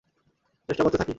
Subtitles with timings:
[0.69, 1.09] চেষ্টা করতে থাকি।